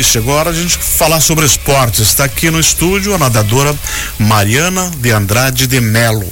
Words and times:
e 0.00 0.04
chegou 0.04 0.34
a 0.34 0.40
hora 0.40 0.52
de 0.52 0.58
a 0.58 0.62
gente 0.62 0.78
falar 0.78 1.20
sobre 1.20 1.44
esportes. 1.44 2.00
Está 2.00 2.24
aqui 2.24 2.50
no 2.50 2.58
estúdio 2.58 3.14
a 3.14 3.18
nadadora 3.18 3.76
Mariana 4.18 4.90
de 4.96 5.10
Andrade 5.10 5.66
de 5.66 5.78
Melo, 5.78 6.26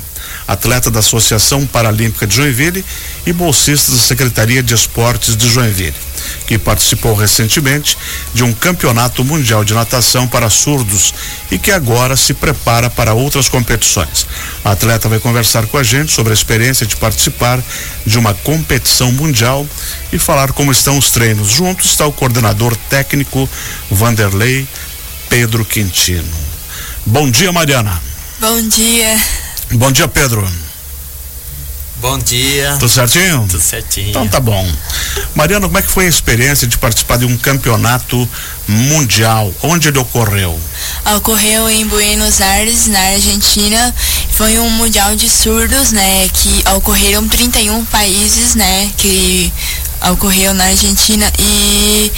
atleta 0.46 0.90
da 0.90 1.00
Associação 1.00 1.66
Paralímpica 1.66 2.26
de 2.26 2.34
Joinville 2.34 2.82
e 3.26 3.32
bolsista 3.32 3.92
da 3.92 3.98
Secretaria 3.98 4.62
de 4.62 4.74
Esportes 4.74 5.36
de 5.36 5.50
Joinville, 5.50 5.94
que 6.46 6.58
participou 6.58 7.14
recentemente 7.14 7.96
de 8.32 8.44
um 8.44 8.52
campeonato 8.52 9.24
mundial 9.24 9.64
de 9.64 9.74
natação 9.74 10.26
para 10.26 10.50
surdos 10.50 11.14
e 11.50 11.58
que 11.58 11.70
agora 11.70 12.16
se 12.16 12.34
prepara 12.34 12.90
para 12.90 13.14
outras 13.14 13.48
competições. 13.48 14.26
A 14.64 14.72
atleta 14.72 15.08
vai 15.08 15.18
conversar 15.18 15.66
com 15.66 15.78
a 15.78 15.82
gente 15.82 16.12
sobre 16.12 16.32
a 16.32 16.34
experiência 16.34 16.86
de 16.86 16.96
participar 16.96 17.62
de 18.04 18.18
uma 18.18 18.34
competição 18.34 19.12
mundial 19.12 19.66
e 20.12 20.18
falar 20.18 20.52
como 20.52 20.72
estão 20.72 20.98
os 20.98 21.10
treinos. 21.10 21.50
Junto 21.50 21.84
está 21.84 22.06
o 22.06 22.12
coordenador 22.12 22.76
técnico 22.88 23.48
Vanderlei 23.90 24.66
Pedro 25.28 25.64
Quintino. 25.64 26.28
Bom 27.04 27.30
dia, 27.30 27.52
Mariana. 27.52 28.00
Bom 28.40 28.60
dia. 28.68 29.20
Bom 29.72 29.90
dia, 29.90 30.08
Pedro. 30.08 30.67
Bom 32.00 32.16
dia. 32.18 32.76
Tudo 32.78 32.88
certinho? 32.88 33.46
Tudo 33.48 33.60
certinho. 33.60 34.10
Então 34.10 34.28
tá 34.28 34.38
bom. 34.38 34.66
Mariana, 35.34 35.66
como 35.66 35.78
é 35.78 35.82
que 35.82 35.90
foi 35.90 36.06
a 36.06 36.08
experiência 36.08 36.66
de 36.66 36.78
participar 36.78 37.18
de 37.18 37.24
um 37.24 37.36
campeonato 37.36 38.28
mundial? 38.68 39.52
Onde 39.62 39.88
ele 39.88 39.98
ocorreu? 39.98 40.58
Ocorreu 41.16 41.68
em 41.68 41.84
Buenos 41.86 42.40
Aires, 42.40 42.86
na 42.86 43.00
Argentina. 43.00 43.94
Foi 44.30 44.60
um 44.60 44.70
mundial 44.70 45.16
de 45.16 45.28
surdos, 45.28 45.90
né? 45.90 46.28
Que 46.28 46.62
ocorreram 46.76 47.26
31 47.26 47.84
países, 47.86 48.54
né? 48.54 48.92
Que 48.96 49.52
ocorreu 50.12 50.54
na 50.54 50.64
Argentina 50.64 51.30
e 51.36 52.12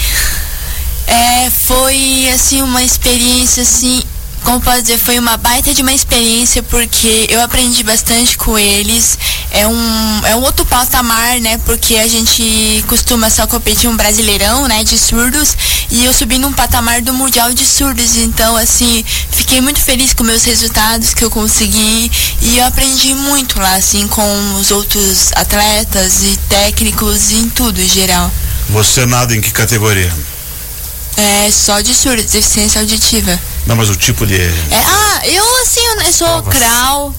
é, 1.07 1.49
foi 1.49 2.29
assim 2.31 2.61
uma 2.61 2.83
experiência 2.83 3.63
assim 3.63 4.03
como 4.43 4.59
pode 4.59 4.81
dizer, 4.81 4.97
foi 4.97 5.19
uma 5.19 5.37
baita 5.37 5.73
de 5.73 5.81
uma 5.81 5.93
experiência 5.93 6.63
porque 6.63 7.27
eu 7.29 7.41
aprendi 7.41 7.83
bastante 7.83 8.37
com 8.37 8.57
eles. 8.57 9.17
É 9.51 9.67
um, 9.67 10.25
é 10.25 10.35
um 10.35 10.41
outro 10.41 10.65
patamar, 10.65 11.39
né? 11.41 11.57
Porque 11.65 11.95
a 11.97 12.07
gente 12.07 12.83
costuma 12.87 13.29
só 13.29 13.45
competir 13.45 13.89
um 13.89 13.97
brasileirão, 13.97 14.67
né? 14.67 14.83
De 14.83 14.97
surdos. 14.97 15.55
E 15.89 16.05
eu 16.05 16.13
subi 16.13 16.37
num 16.37 16.53
patamar 16.53 17.01
do 17.01 17.13
Mundial 17.13 17.53
de 17.53 17.65
Surdos. 17.65 18.15
Então, 18.15 18.55
assim, 18.55 19.03
fiquei 19.31 19.59
muito 19.59 19.79
feliz 19.79 20.13
com 20.13 20.23
meus 20.23 20.43
resultados 20.45 21.13
que 21.13 21.23
eu 21.23 21.29
consegui. 21.29 22.09
E 22.41 22.57
eu 22.59 22.65
aprendi 22.65 23.13
muito 23.13 23.59
lá, 23.59 23.75
assim, 23.75 24.07
com 24.07 24.55
os 24.55 24.71
outros 24.71 25.31
atletas 25.35 26.23
e 26.23 26.37
técnicos 26.49 27.31
e 27.31 27.35
em 27.35 27.49
tudo 27.49 27.81
em 27.81 27.89
geral. 27.89 28.31
Você 28.69 29.05
nada 29.05 29.35
em 29.35 29.41
que 29.41 29.51
categoria? 29.51 30.11
É 31.17 31.51
só 31.51 31.81
de 31.81 31.93
surdo, 31.93 32.23
deficiência 32.23 32.79
auditiva. 32.79 33.37
Não, 33.67 33.75
mas 33.75 33.89
o 33.89 33.95
tipo 33.95 34.25
de. 34.25 34.39
É, 34.39 34.83
ah, 34.85 35.21
eu 35.27 35.61
assim, 35.61 35.81
eu 36.05 36.13
sou 36.13 36.41
Provas. 36.41 36.57
crawl, 36.57 37.15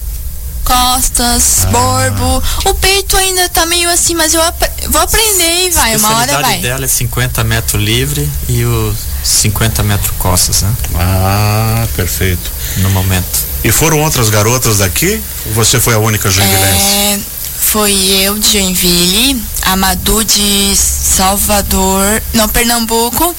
costas, 0.77 1.65
Ah. 1.65 1.67
borbo. 1.71 2.43
O 2.65 2.73
peito 2.75 3.15
ainda 3.17 3.47
tá 3.49 3.65
meio 3.65 3.89
assim, 3.89 4.15
mas 4.15 4.33
eu 4.33 4.41
ap- 4.41 4.71
vou 4.89 5.01
aprender 5.01 5.67
e 5.67 5.69
vai, 5.71 5.95
uma 5.97 6.15
hora 6.17 6.41
vai. 6.41 6.59
dela 6.59 6.85
é 6.85 6.87
50 6.87 7.43
metros 7.43 7.81
livre 7.81 8.27
e 8.49 8.65
o 8.65 8.95
50 9.23 9.83
metros 9.83 10.11
costas, 10.17 10.61
né? 10.63 10.73
Ah, 10.95 11.87
perfeito. 11.95 12.51
No 12.77 12.89
momento. 12.89 13.53
E 13.63 13.71
foram 13.71 13.99
outras 14.01 14.29
garotas 14.29 14.79
daqui? 14.79 15.21
Ou 15.47 15.53
você 15.53 15.79
foi 15.79 15.93
a 15.93 15.99
única 15.99 16.29
joinvilense? 16.29 16.83
É, 16.83 17.19
foi 17.57 17.93
eu 17.93 18.37
de 18.37 18.51
Joinville, 18.53 19.41
a 19.61 19.75
Madu 19.77 20.23
de 20.25 20.75
Salvador, 20.75 22.21
não, 22.33 22.49
Pernambuco, 22.49 23.33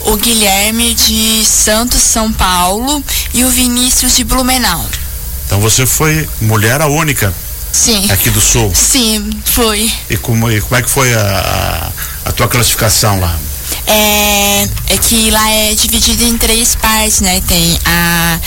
o 0.00 0.16
Guilherme 0.16 0.94
de 0.94 1.44
Santos, 1.44 2.00
São 2.00 2.32
Paulo 2.32 3.04
e 3.34 3.44
o 3.44 3.50
Vinícius 3.50 4.16
de 4.16 4.24
Blumenau. 4.24 4.84
Então 5.56 5.70
você 5.70 5.86
foi 5.86 6.28
mulher 6.42 6.82
a 6.82 6.86
única 6.86 7.32
Sim. 7.72 8.10
aqui 8.10 8.28
do 8.28 8.42
sul. 8.42 8.70
Sim, 8.74 9.30
foi. 9.46 9.90
E 10.10 10.14
como, 10.18 10.50
e 10.50 10.60
como 10.60 10.76
é 10.76 10.82
que 10.82 10.90
foi 10.90 11.14
a, 11.14 11.92
a, 12.26 12.28
a 12.28 12.32
tua 12.32 12.46
classificação 12.46 13.18
lá? 13.18 13.34
É, 13.86 14.68
é 14.88 14.98
que 15.00 15.30
lá 15.30 15.50
é 15.50 15.74
dividido 15.74 16.24
em 16.24 16.36
três 16.36 16.74
partes, 16.74 17.22
né? 17.22 17.40
Tem 17.48 17.78
a 17.86 18.38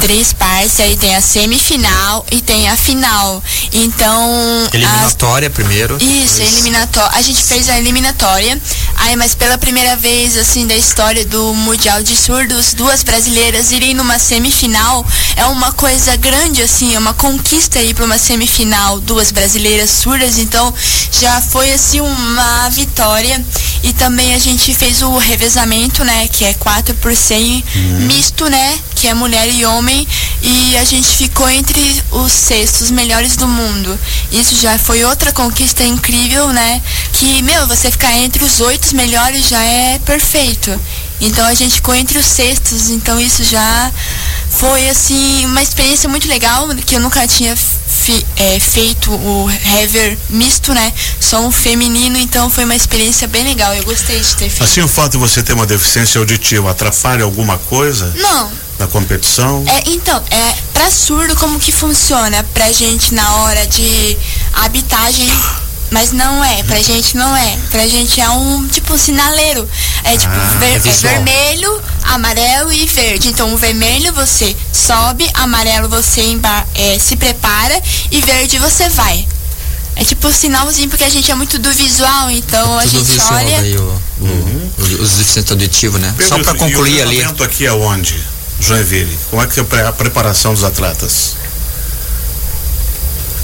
três 0.00 0.32
partes, 0.32 0.80
aí 0.80 0.96
tem 0.96 1.14
a 1.14 1.20
semifinal 1.20 2.26
e 2.32 2.40
tem 2.40 2.68
a 2.68 2.76
final. 2.76 3.40
Então, 3.72 4.66
as, 4.66 4.74
Eliminatória 4.74 5.48
primeiro. 5.50 5.96
isso, 6.00 6.38
depois- 6.38 6.52
eliminatória. 6.52 7.16
A 7.16 7.22
gente 7.22 7.40
fez 7.40 7.68
a 7.68 7.78
eliminatória. 7.78 8.60
Aí, 8.96 9.16
mas 9.16 9.34
pela 9.34 9.58
primeira 9.58 9.96
vez, 9.96 10.36
assim, 10.36 10.66
da 10.66 10.76
história 10.76 11.24
do 11.26 11.52
Mundial 11.54 12.02
de 12.02 12.16
Surdos, 12.16 12.74
duas 12.74 13.02
brasileiras 13.02 13.70
irem 13.70 13.94
numa 13.94 14.18
semifinal 14.18 15.04
é 15.36 15.44
uma 15.46 15.72
coisa 15.72 16.16
grande, 16.16 16.62
assim, 16.62 16.94
é 16.94 16.98
uma 16.98 17.12
conquista 17.12 17.80
ir 17.80 17.94
para 17.94 18.04
uma 18.04 18.18
semifinal, 18.18 19.00
duas 19.00 19.30
brasileiras 19.30 19.90
surdas. 19.90 20.38
Então, 20.38 20.72
já 21.20 21.40
foi, 21.40 21.72
assim, 21.72 22.00
uma 22.00 22.68
vitória. 22.70 23.44
E 23.82 23.92
também 23.92 24.34
a 24.34 24.38
gente 24.38 24.74
fez 24.74 25.02
o 25.02 25.18
revezamento, 25.18 26.02
né, 26.04 26.26
que 26.28 26.44
é 26.44 26.54
4 26.54 26.94
por 26.94 27.14
100 27.14 27.62
misto, 28.06 28.48
né, 28.48 28.78
que 29.04 29.08
é 29.08 29.12
mulher 29.12 29.46
e 29.52 29.66
homem. 29.66 30.08
E 30.40 30.76
a 30.78 30.84
gente 30.84 31.06
ficou 31.08 31.46
entre 31.50 32.02
os 32.10 32.32
sextos 32.32 32.90
melhores 32.90 33.36
do 33.36 33.46
mundo. 33.46 33.98
Isso 34.32 34.56
já 34.56 34.78
foi 34.78 35.04
outra 35.04 35.30
conquista 35.30 35.84
incrível, 35.84 36.48
né? 36.48 36.80
Que, 37.12 37.42
meu, 37.42 37.66
você 37.66 37.90
ficar 37.90 38.16
entre 38.16 38.42
os 38.42 38.60
oito 38.60 38.96
melhores 38.96 39.46
já 39.46 39.62
é 39.62 39.98
perfeito. 39.98 40.70
Então 41.20 41.44
a 41.46 41.52
gente 41.54 41.74
ficou 41.76 41.94
entre 41.94 42.18
os 42.18 42.24
sextos, 42.26 42.88
então 42.90 43.20
isso 43.20 43.44
já 43.44 43.92
foi 44.50 44.88
assim 44.88 45.44
uma 45.46 45.62
experiência 45.62 46.08
muito 46.08 46.26
legal 46.28 46.66
que 46.86 46.96
eu 46.96 47.00
nunca 47.00 47.26
tinha 47.26 47.54
fi- 47.56 48.26
é, 48.36 48.58
feito 48.58 49.10
o 49.12 49.48
heaver 49.50 50.18
misto, 50.28 50.72
né? 50.74 50.92
Só 51.20 51.40
um 51.40 51.52
feminino, 51.52 52.18
então 52.18 52.50
foi 52.50 52.64
uma 52.64 52.74
experiência 52.74 53.28
bem 53.28 53.44
legal. 53.44 53.74
Eu 53.74 53.84
gostei 53.84 54.18
de 54.18 54.34
ter 54.36 54.48
feito. 54.50 54.64
Assim, 54.64 54.80
o 54.82 54.88
fato 54.88 55.12
de 55.12 55.18
você 55.18 55.42
ter 55.42 55.52
uma 55.52 55.66
deficiência 55.66 56.18
auditiva 56.18 56.70
atrapalha 56.70 57.24
alguma 57.24 57.58
coisa 57.58 58.12
Não, 58.16 58.50
na 58.78 58.86
competição? 58.86 59.64
É, 59.66 59.82
então, 59.90 60.22
é, 60.30 60.54
pra 60.72 60.90
surdo 60.90 61.36
como 61.36 61.58
que 61.60 61.70
funciona 61.72 62.44
pra 62.54 62.70
gente 62.72 63.14
na 63.14 63.36
hora 63.36 63.66
de 63.66 64.16
habitagem, 64.54 65.30
mas 65.90 66.10
não 66.12 66.42
é, 66.44 66.62
pra 66.64 66.80
gente 66.82 67.16
não 67.16 67.36
é. 67.36 67.56
Pra 67.70 67.86
gente 67.86 68.20
é 68.20 68.28
um 68.30 68.66
tipo 68.68 68.94
um 68.94 68.98
sinaleiro. 68.98 69.68
É 70.02 70.16
tipo 70.16 70.32
Ah, 70.34 70.56
ver- 70.58 70.72
é 70.72 70.88
é 70.88 70.92
vermelho, 70.92 71.80
amarelo 72.04 72.72
e 72.72 72.84
verde. 72.86 73.28
Então 73.28 73.52
o 73.54 73.56
vermelho 73.56 74.12
você 74.12 74.54
sobe, 74.72 75.28
amarelo 75.34 75.88
você 75.88 76.22
emba- 76.22 76.66
é, 76.74 76.98
se 76.98 77.16
prepara 77.16 77.80
e 78.10 78.20
verde 78.20 78.58
você 78.58 78.88
vai. 78.88 79.26
É 79.96 80.02
tipo 80.04 80.26
um 80.26 80.32
sinalzinho 80.32 80.88
porque 80.88 81.04
a 81.04 81.08
gente 81.08 81.30
é 81.30 81.34
muito 81.36 81.56
do 81.60 81.70
visual, 81.72 82.28
então 82.28 82.76
a 82.78 82.82
Tudo 82.82 82.90
gente 82.98 83.12
visual 83.12 83.34
olha. 83.36 83.60
daí, 83.60 83.76
o, 83.76 83.82
o- 84.20 84.72
os- 84.78 84.92
os 85.00 85.10
deficientes 85.12 85.52
auditivos, 85.52 86.00
né? 86.00 86.12
Só 86.18 86.36
Pedro, 86.36 86.44
para 86.44 86.54
e 86.56 86.58
concluir 86.58 86.98
o 86.98 87.02
ali. 87.02 87.10
treinamento 87.16 87.44
aqui 87.44 87.64
é 87.64 87.72
onde? 87.72 88.20
Joinville. 88.66 89.18
Como 89.30 89.42
é 89.42 89.46
que 89.46 89.58
é 89.58 89.62
a 89.62 89.66
pre- 89.66 89.82
a 89.86 89.92
preparação 89.92 90.54
dos 90.54 90.64
atletas? 90.64 91.34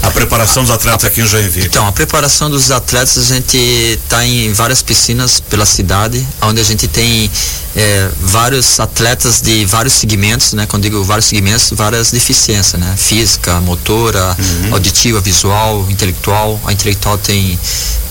A 0.03 0.09
preparação 0.09 0.63
dos 0.63 0.71
atletas 0.71 1.05
aqui 1.05 1.21
em 1.21 1.27
Joinville. 1.27 1.67
Então, 1.67 1.85
a 1.85 1.91
preparação 1.91 2.49
dos 2.49 2.71
atletas, 2.71 3.17
a 3.31 3.35
gente 3.35 3.55
está 3.55 4.25
em 4.25 4.51
várias 4.51 4.81
piscinas 4.81 5.39
pela 5.39 5.63
cidade, 5.65 6.25
onde 6.41 6.59
a 6.59 6.63
gente 6.63 6.87
tem 6.87 7.29
eh, 7.75 8.09
vários 8.19 8.79
atletas 8.79 9.41
de 9.41 9.63
vários 9.65 9.93
segmentos, 9.93 10.53
né? 10.53 10.65
Quando 10.65 10.81
digo 10.83 11.03
vários 11.03 11.27
segmentos, 11.27 11.69
várias 11.73 12.09
deficiências, 12.11 12.81
né? 12.81 12.95
Física, 12.97 13.59
motora, 13.61 14.35
auditiva, 14.71 15.21
visual, 15.21 15.85
intelectual. 15.87 16.59
A 16.65 16.73
intelectual 16.73 17.19
tem, 17.19 17.57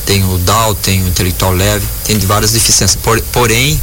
tem 0.06 0.22
o 0.24 0.38
Down, 0.38 0.76
tem 0.76 1.02
o 1.02 1.08
intelectual 1.08 1.52
leve, 1.52 1.84
tem 2.04 2.16
de 2.16 2.24
várias 2.24 2.52
deficiências. 2.52 3.00
Por- 3.02 3.20
porém, 3.32 3.80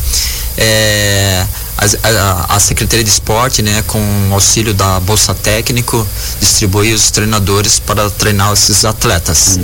as- 0.57 1.66
a, 1.77 2.56
a 2.56 2.59
Secretaria 2.59 3.03
de 3.03 3.09
Esporte, 3.09 3.62
né, 3.62 3.83
com 3.88 4.00
o 4.29 4.33
auxílio 4.33 4.74
da 4.74 5.00
Bolsa 5.00 5.33
Técnico, 5.33 6.07
distribui 6.39 6.94
os 6.94 7.12
treinadores 7.12 7.79
para 7.79 8.09
treinar 8.09 8.51
esses 8.53 8.83
atletas. 8.85 9.57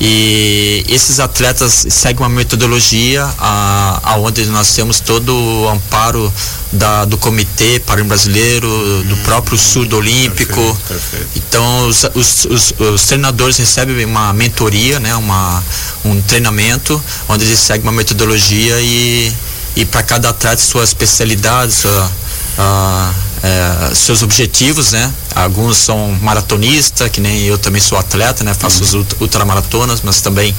E 0.00 0.84
esses 0.88 1.20
atletas 1.20 1.86
seguem 1.88 2.18
uma 2.26 2.28
metodologia 2.28 3.24
a, 3.38 4.00
aonde 4.02 4.44
nós 4.46 4.74
temos 4.74 4.98
todo 4.98 5.32
o 5.32 5.68
amparo 5.68 6.32
da, 6.72 7.04
do 7.04 7.16
Comitê 7.16 7.78
Paralímpico 7.78 8.08
Brasileiro, 8.08 8.68
do 9.04 9.16
próprio 9.18 9.56
Surdo 9.56 9.96
Olímpico. 9.96 10.56
Perfeito, 10.56 10.80
perfeito. 10.88 11.26
Então 11.36 11.86
os, 11.86 12.02
os, 12.12 12.44
os- 12.46 12.74
os 12.80 13.02
treinadores 13.04 13.56
recebem 13.56 14.04
uma 14.04 14.32
mentoria, 14.32 14.98
né, 14.98 15.14
uma, 15.14 15.62
um 16.04 16.20
treinamento, 16.22 17.00
onde 17.28 17.44
eles 17.44 17.60
seguem 17.60 17.84
uma 17.84 17.92
metodologia 17.92 18.80
e, 18.80 19.32
e 19.76 19.84
para 19.84 20.02
cada 20.02 20.30
atleta 20.30 20.62
sua 20.62 20.84
especialidade, 20.84 21.72
sua, 21.72 22.10
ah, 22.58 23.12
é, 23.42 23.94
seus 23.94 24.22
objetivos, 24.22 24.92
né? 24.92 25.12
Alguns 25.34 25.76
são 25.76 26.16
maratonistas, 26.22 27.10
que 27.10 27.20
nem 27.20 27.42
eu 27.42 27.58
também 27.58 27.80
sou 27.80 27.98
atleta, 27.98 28.42
né? 28.42 28.54
Faço 28.54 28.84
uhum. 28.84 29.00
os 29.00 29.20
ultramaratonas, 29.20 30.00
mas 30.02 30.20
também 30.20 30.54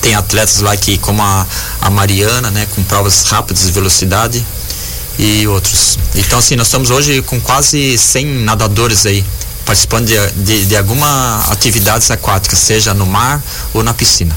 tem 0.00 0.14
atletas 0.14 0.60
lá 0.60 0.76
que, 0.76 0.96
como 0.98 1.22
a, 1.22 1.46
a 1.80 1.90
Mariana, 1.90 2.50
né? 2.50 2.66
Com 2.74 2.82
provas 2.84 3.24
rápidas 3.24 3.64
de 3.64 3.72
velocidade 3.72 4.44
e 5.18 5.46
outros. 5.46 5.98
Então, 6.14 6.38
assim, 6.38 6.56
nós 6.56 6.68
estamos 6.68 6.90
hoje 6.90 7.20
com 7.22 7.38
quase 7.40 7.98
100 7.98 8.26
nadadores 8.44 9.04
aí 9.04 9.24
participando 9.66 10.06
de, 10.06 10.30
de, 10.42 10.66
de 10.66 10.76
alguma 10.76 11.44
atividades 11.48 12.10
aquáticas, 12.10 12.58
seja 12.58 12.94
no 12.94 13.06
mar 13.06 13.42
ou 13.74 13.82
na 13.82 13.92
piscina. 13.92 14.34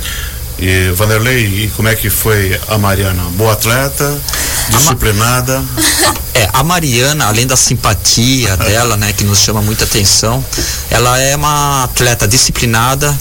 E 0.60 0.92
Vanderlei, 0.92 1.66
e 1.66 1.68
como 1.76 1.88
é 1.88 1.96
que 1.96 2.10
foi 2.10 2.60
a 2.68 2.78
Mariana? 2.78 3.24
Boa 3.32 3.54
atleta, 3.54 4.22
disciplinada? 4.70 5.58
A, 5.58 6.40
é, 6.40 6.50
a 6.54 6.64
Mariana, 6.64 7.26
além 7.28 7.46
da 7.46 7.56
simpatia 7.56 8.56
dela, 8.58 8.96
né, 8.96 9.12
que 9.14 9.24
nos 9.24 9.40
chama 9.40 9.62
muita 9.62 9.84
atenção, 9.84 10.44
ela 10.90 11.20
é 11.20 11.36
uma 11.36 11.84
atleta 11.84 12.28
disciplinada, 12.28 13.18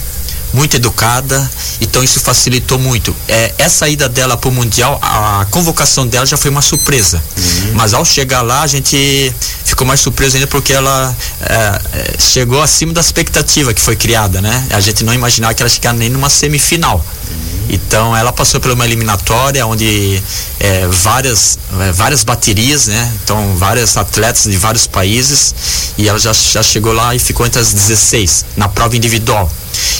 muito 0.53 0.75
educada, 0.75 1.49
então 1.83 2.03
isso 2.03 2.19
facilitou 2.19 2.79
muito. 2.79 3.15
É, 3.27 3.53
essa 3.57 3.87
ida 3.87 4.07
dela 4.07 4.37
para 4.37 4.49
o 4.49 4.51
Mundial, 4.51 4.99
a 5.01 5.45
convocação 5.51 6.07
dela 6.07 6.25
já 6.25 6.37
foi 6.37 6.49
uma 6.49 6.61
surpresa. 6.61 7.21
Uhum. 7.37 7.73
Mas 7.73 7.93
ao 7.93 8.05
chegar 8.05 8.41
lá, 8.41 8.61
a 8.61 8.67
gente 8.67 9.33
ficou 9.65 9.85
mais 9.85 9.99
surpreso 9.99 10.37
ainda 10.37 10.47
porque 10.47 10.73
ela 10.73 11.15
é, 11.41 11.81
é, 11.93 12.15
chegou 12.19 12.61
acima 12.61 12.93
da 12.93 13.01
expectativa 13.01 13.73
que 13.73 13.81
foi 13.81 13.95
criada, 13.95 14.41
né? 14.41 14.67
A 14.71 14.79
gente 14.79 15.03
não 15.03 15.13
imaginava 15.13 15.53
que 15.53 15.61
ela 15.61 15.69
chegasse 15.69 15.97
nem 15.97 16.09
numa 16.09 16.29
semifinal. 16.29 16.97
Uhum. 17.29 17.65
Então 17.69 18.15
ela 18.15 18.31
passou 18.31 18.59
por 18.59 18.71
uma 18.71 18.85
eliminatória 18.85 19.65
onde 19.65 20.21
é, 20.59 20.87
várias, 20.87 21.57
é, 21.81 21.91
várias 21.91 22.23
baterias, 22.23 22.87
né? 22.87 23.13
Então 23.23 23.55
vários 23.57 23.97
atletas 23.97 24.43
de 24.43 24.57
vários 24.57 24.87
países 24.87 25.53
e 25.97 26.07
ela 26.07 26.19
já, 26.19 26.33
já 26.33 26.63
chegou 26.63 26.93
lá 26.93 27.13
e 27.13 27.19
ficou 27.19 27.45
entre 27.45 27.59
as 27.59 27.73
16 27.73 28.45
na 28.55 28.69
prova 28.69 28.95
individual. 28.95 29.51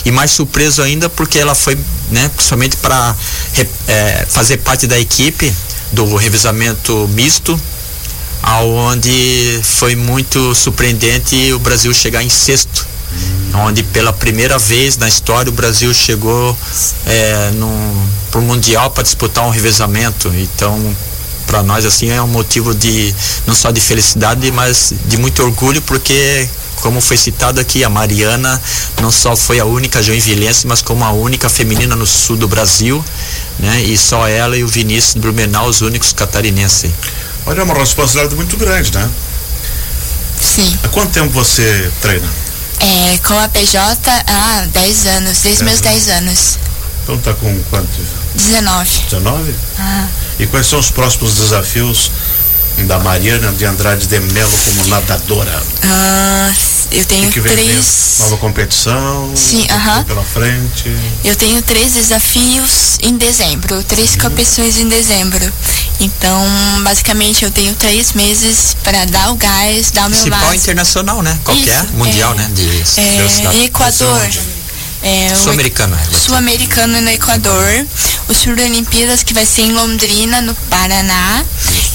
E 0.04 0.10
mais 0.10 0.30
surpreso 0.30 0.82
ainda 0.82 1.08
porque 1.08 1.38
ela 1.38 1.54
foi, 1.54 1.78
né, 2.10 2.30
principalmente 2.34 2.76
para 2.76 3.14
é, 3.88 4.26
fazer 4.28 4.58
parte 4.58 4.86
da 4.86 4.98
equipe 4.98 5.52
do 5.92 6.16
revezamento 6.16 7.08
misto, 7.12 7.58
aonde 8.42 9.60
foi 9.62 9.94
muito 9.94 10.54
surpreendente 10.54 11.52
o 11.52 11.58
Brasil 11.58 11.92
chegar 11.94 12.22
em 12.22 12.28
sexto 12.28 12.94
onde 13.54 13.82
pela 13.82 14.12
primeira 14.12 14.58
vez 14.58 14.96
na 14.96 15.08
história 15.08 15.48
o 15.48 15.52
Brasil 15.52 15.92
chegou 15.94 16.56
é, 17.06 17.50
para 18.30 18.40
o 18.40 18.42
Mundial 18.42 18.90
para 18.90 19.02
disputar 19.02 19.46
um 19.46 19.50
revezamento. 19.50 20.28
Então, 20.34 20.96
para 21.46 21.62
nós 21.62 21.84
assim 21.84 22.10
é 22.10 22.20
um 22.20 22.26
motivo 22.26 22.74
de 22.74 23.14
não 23.46 23.54
só 23.54 23.70
de 23.70 23.80
felicidade, 23.80 24.50
mas 24.50 24.92
de 25.06 25.16
muito 25.16 25.42
orgulho, 25.42 25.80
porque 25.82 26.48
como 26.80 27.00
foi 27.00 27.16
citado 27.16 27.60
aqui, 27.60 27.84
a 27.84 27.88
Mariana 27.88 28.60
não 29.00 29.10
só 29.10 29.36
foi 29.36 29.58
a 29.58 29.64
única 29.64 30.02
joinvilense, 30.02 30.66
mas 30.66 30.82
como 30.82 31.04
a 31.04 31.10
única 31.10 31.48
feminina 31.48 31.96
no 31.96 32.06
sul 32.06 32.36
do 32.36 32.48
Brasil, 32.48 33.04
né? 33.58 33.82
E 33.82 33.96
só 33.96 34.26
ela 34.28 34.56
e 34.56 34.64
o 34.64 34.68
Vinícius 34.68 35.14
Blumenau 35.14 35.66
os 35.66 35.80
únicos 35.80 36.12
catarinenses. 36.12 36.90
Olha, 37.46 37.60
é 37.60 37.62
uma 37.64 37.74
responsabilidade 37.74 38.34
muito 38.34 38.56
grande, 38.56 38.92
né? 38.94 39.08
Sim. 40.40 40.78
Há 40.82 40.88
quanto 40.88 41.12
tempo 41.12 41.30
você 41.30 41.90
treina? 42.00 42.28
É, 42.80 43.18
com 43.18 43.38
a 43.38 43.48
PJ 43.48 44.10
há 44.26 44.66
10 44.72 45.06
anos, 45.06 45.40
desde 45.40 45.64
meus 45.64 45.80
10 45.80 46.08
anos. 46.08 46.58
Então 47.02 47.18
tá 47.18 47.34
com 47.34 47.62
quanto? 47.70 47.88
19. 48.34 48.90
19? 49.10 49.54
Ah. 49.78 50.06
E 50.38 50.46
quais 50.46 50.66
são 50.66 50.78
os 50.78 50.90
próximos 50.90 51.34
desafios 51.34 52.10
da 52.86 52.98
Mariana 52.98 53.52
de 53.52 53.64
Andrade 53.64 54.06
de 54.06 54.20
Melo 54.20 54.58
como 54.64 54.86
nadadora? 54.88 55.62
Ah, 55.82 56.52
eu 56.90 57.04
tenho 57.04 57.30
que 57.30 57.40
três. 57.40 58.16
Nova 58.20 58.36
competição? 58.36 59.32
Sim, 59.34 59.66
aham. 59.70 59.98
Uh 59.98 60.02
-huh. 60.02 60.04
Pela 60.04 60.24
frente? 60.24 60.96
Eu 61.24 61.36
tenho 61.36 61.62
três 61.62 61.92
desafios 61.94 62.98
em 63.02 63.16
dezembro, 63.16 63.82
três 63.84 64.12
uhum. 64.14 64.20
competições 64.20 64.78
em 64.78 64.88
dezembro. 64.88 65.52
Então, 66.00 66.44
basicamente, 66.82 67.44
eu 67.44 67.50
tenho 67.50 67.74
três 67.74 68.12
meses 68.12 68.76
para 68.82 69.04
dar 69.06 69.30
o 69.30 69.36
gás, 69.36 69.90
dar 69.90 70.06
o 70.06 70.10
meu 70.10 70.18
Principal 70.18 70.40
máximo. 70.40 70.60
internacional, 70.60 71.22
né? 71.22 71.38
Qualquer, 71.44 71.84
Isso, 71.84 71.92
mundial, 71.94 72.32
é, 72.32 72.36
né? 72.36 72.50
De 72.52 72.84
é, 73.00 73.64
Equador. 73.64 74.30
É, 75.02 75.34
Sul-americano. 75.36 75.94
É, 75.96 76.18
Sul-americano 76.18 77.00
no 77.00 77.10
Equador. 77.10 77.86
O 78.28 78.34
Sul 78.34 78.52
Olimpíadas 78.52 79.22
que 79.22 79.34
vai 79.34 79.44
ser 79.44 79.62
em 79.62 79.72
Londrina, 79.72 80.40
no 80.40 80.54
Paraná. 80.54 81.44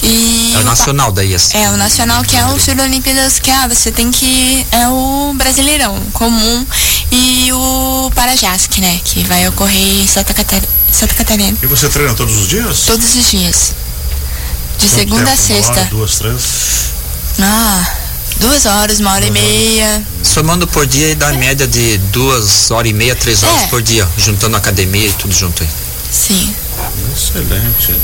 E 0.02 0.52
é 0.54 0.58
o 0.58 0.64
nacional 0.64 1.12
daí, 1.12 1.34
assim. 1.34 1.58
É, 1.58 1.70
o 1.70 1.76
nacional 1.76 2.22
que 2.22 2.36
é 2.36 2.46
o 2.46 2.58
Sul 2.58 2.74
Olimpíadas 2.80 3.38
que 3.38 3.50
ah, 3.50 3.68
você 3.68 3.90
tem 3.90 4.10
que. 4.10 4.66
É 4.70 4.88
o 4.88 5.32
brasileirão 5.34 6.00
comum. 6.12 6.66
E 7.10 7.52
o 7.52 8.10
Parajasc, 8.14 8.78
né? 8.78 9.00
Que 9.04 9.24
vai 9.24 9.48
ocorrer 9.48 10.02
em 10.02 10.06
Santa, 10.06 10.32
Catar 10.32 10.62
Santa 10.92 11.14
Catarina. 11.14 11.56
E 11.62 11.66
você 11.66 11.88
treina 11.88 12.14
todos 12.14 12.36
os 12.36 12.48
dias? 12.48 12.80
Todos 12.86 13.14
os 13.14 13.30
dias. 13.30 13.74
De 14.78 14.86
Quanto 14.86 14.94
segunda 14.94 15.24
tempo? 15.24 15.32
a 15.32 15.36
sexta. 15.36 15.72
Uma 15.72 15.80
hora, 15.80 15.90
duas, 15.90 16.18
três? 16.18 16.44
Ah. 17.40 17.96
Duas 18.40 18.64
horas, 18.64 19.00
uma 19.00 19.12
hora 19.12 19.26
duas 19.26 19.30
e 19.30 19.32
meia. 19.32 20.06
Somando 20.22 20.66
por 20.66 20.86
dia 20.86 21.14
dá 21.14 21.30
média 21.32 21.66
de 21.66 21.98
duas 22.10 22.70
horas 22.70 22.90
e 22.90 22.94
meia, 22.94 23.14
três 23.14 23.42
horas 23.42 23.64
é. 23.64 23.66
por 23.66 23.82
dia, 23.82 24.08
juntando 24.16 24.56
academia 24.56 25.08
e 25.08 25.12
tudo 25.12 25.34
junto 25.34 25.62
aí. 25.62 25.68
Sim. 26.10 26.54
Excelente. 27.14 27.94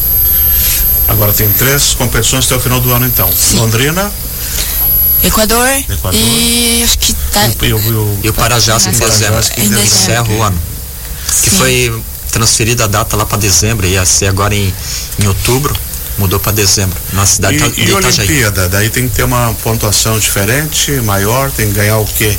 Agora 1.09 1.33
tem 1.33 1.49
três 1.53 1.95
competições 1.95 2.47
até 2.47 2.57
o 2.57 2.61
final 2.61 2.81
do 2.81 2.93
ano 2.93 3.07
então. 3.07 3.29
Sim. 3.33 3.57
Londrina. 3.59 4.11
Equador, 5.23 5.67
Equador. 5.89 6.15
E 6.15 6.83
acho 6.85 6.99
que 6.99 7.15
tá. 7.33 7.49
E, 7.63 7.73
o, 7.73 7.79
o, 7.79 8.21
e 8.23 8.29
o 8.29 8.33
Parajás 8.33 8.87
em 8.87 8.91
dezembro. 8.91 9.41
Em 9.57 9.69
dezembro. 9.69 9.83
Encerra 9.83 10.29
o 10.31 10.43
ano. 10.43 10.61
Sim. 11.31 11.43
Que 11.43 11.51
foi 11.57 12.03
transferida 12.31 12.85
a 12.85 12.87
data 12.87 13.17
lá 13.17 13.25
para 13.25 13.39
dezembro, 13.39 13.87
ia 13.87 14.05
ser 14.05 14.27
agora 14.27 14.55
em, 14.55 14.73
em 15.19 15.27
outubro 15.27 15.75
mudou 16.19 16.41
para 16.41 16.53
dezembro, 16.53 16.99
na 17.13 17.27
cidade 17.27 17.57
e, 17.57 17.71
de 17.71 17.83
E 17.83 17.93
Olimpíada, 17.93 18.69
daí 18.69 18.89
tem 18.89 19.09
que 19.09 19.15
ter 19.15 19.25
uma 19.25 19.55
pontuação 19.63 20.19
diferente, 20.19 20.93
maior, 21.03 21.51
tem 21.51 21.69
que 21.69 21.75
ganhar 21.75 21.99
o 21.99 22.07
quê? 22.07 22.37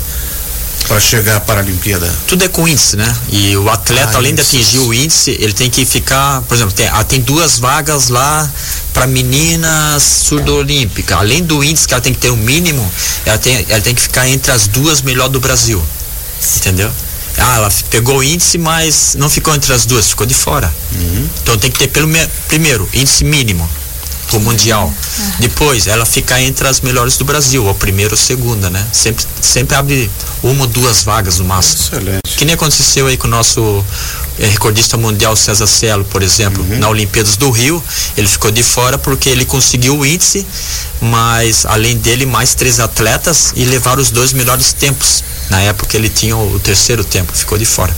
Para 0.88 1.00
chegar 1.00 1.42
para 1.42 1.60
a 1.60 1.64
Olimpíada? 1.64 2.12
Tudo 2.28 2.46
é 2.46 2.48
com 2.48 2.68
índice, 2.68 2.96
né? 2.96 3.16
E 3.30 3.56
o 3.58 3.70
atleta, 3.70 4.14
ah, 4.14 4.18
além 4.18 4.34
de 4.34 4.42
atingir 4.42 4.80
o 4.80 4.94
índice, 4.94 5.32
ele 5.40 5.54
tem 5.54 5.70
que 5.70 5.86
ficar, 5.86 6.42
por 6.44 6.56
exemplo, 6.56 6.74
tem, 6.74 6.88
ah, 6.88 7.04
tem 7.04 7.20
duas 7.22 7.60
vagas 7.60 8.08
lá 8.08 8.50
para 8.94 9.06
meninas 9.06 10.02
surdo-olímpica. 10.02 11.18
Além 11.18 11.44
do 11.44 11.64
índice 11.64 11.88
que 11.88 11.94
ela 11.94 12.02
tem 12.02 12.14
que 12.14 12.20
ter 12.20 12.30
o 12.30 12.34
um 12.34 12.38
mínimo, 12.38 12.90
ela 13.26 13.38
tem, 13.38 13.66
ela 13.70 13.82
tem 13.82 13.94
que 13.94 14.02
ficar 14.02 14.28
entre 14.28 14.52
as 14.52 14.68
duas 14.68 15.02
melhores 15.02 15.34
do 15.34 15.40
Brasil. 15.40 15.84
Entendeu? 16.58 16.90
Ah, 17.38 17.58
ela 17.58 17.70
pegou 17.90 18.18
o 18.18 18.24
índice, 18.24 18.58
mas 18.58 19.16
não 19.16 19.30
ficou 19.30 19.54
entre 19.54 19.72
as 19.74 19.86
duas, 19.86 20.10
ficou 20.10 20.26
de 20.26 20.34
fora. 20.34 20.74
Uhum. 20.94 21.30
Então 21.44 21.58
tem 21.58 21.70
que 21.70 21.78
ter 21.78 21.88
pelo 21.88 22.10
primeiro 22.48 22.90
índice 22.94 23.24
mínimo 23.24 23.70
pro 24.28 24.40
mundial. 24.40 24.88
Uhum. 24.88 25.32
Depois 25.40 25.88
ela 25.88 26.06
fica 26.06 26.40
entre 26.42 26.68
as 26.68 26.82
melhores 26.82 27.18
do 27.18 27.26
Brasil, 27.26 27.66
ou 27.66 27.74
primeira 27.74 28.14
ou 28.14 28.18
segunda, 28.18 28.70
né? 28.70 28.86
Sempre 28.92 29.26
sempre 29.42 29.76
abre 29.76 30.12
uma 30.44 30.62
ou 30.62 30.68
duas 30.68 31.04
vagas 31.04 31.40
no 31.40 31.46
máximo. 31.46 31.84
Excelente. 31.84 32.22
Que 32.38 32.46
nem 32.46 32.54
aconteceu 32.54 33.08
aí 33.08 33.18
com 33.18 33.28
o 33.28 33.30
nosso 33.30 33.84
é, 34.40 34.48
recordista 34.48 34.98
mundial 34.98 35.36
César 35.36 35.68
Cielo, 35.68 36.06
por 36.06 36.22
exemplo, 36.22 36.64
uhum. 36.64 36.80
na 36.80 36.90
Olimpíadas 36.90 37.38
do 37.38 37.50
Rio, 37.50 37.84
ele 38.16 38.28
ficou 38.28 38.52
de 38.52 38.62
fora 38.62 38.98
porque 38.98 39.30
ele 39.30 39.46
conseguiu 39.46 39.98
o 39.98 40.06
índice, 40.06 40.46
mas 41.02 41.66
além 41.66 41.98
dele 41.98 42.26
mais 42.26 42.54
três 42.54 42.80
atletas 42.80 43.52
e 43.56 43.66
levaram 43.66 44.02
os 44.02 44.12
dois 44.12 44.34
melhores 44.34 44.74
tempos. 44.74 45.24
Na 45.50 45.62
época 45.62 45.96
ele 45.96 46.10
tinha 46.10 46.36
o, 46.36 46.60
terceiro 46.60 47.04
tempo, 47.04 47.32
ficou 47.34 47.58
de 47.58 47.66
fora. 47.66 47.96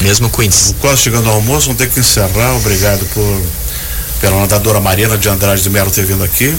Mesmo 0.00 0.28
com 0.28 0.42
índice. 0.42 0.74
Quase 0.80 1.02
chegando 1.02 1.28
ao 1.28 1.36
almoço, 1.36 1.66
vamos 1.66 1.78
ter 1.78 1.88
que 1.88 2.00
encerrar. 2.00 2.56
Obrigado 2.56 3.04
por 3.14 3.42
pela 4.20 4.40
nadadora 4.40 4.80
Mariana 4.80 5.16
de 5.18 5.28
Andrade 5.28 5.62
de 5.62 5.70
Melo 5.70 5.90
ter 5.90 6.04
vindo 6.04 6.24
aqui. 6.24 6.56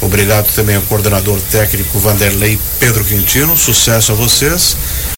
Obrigado 0.00 0.52
também 0.54 0.76
ao 0.76 0.82
coordenador 0.82 1.40
técnico 1.40 1.98
Vanderlei 1.98 2.58
Pedro 2.78 3.04
Quintino. 3.04 3.56
Sucesso 3.56 4.12
a 4.12 4.14
vocês. 4.14 4.76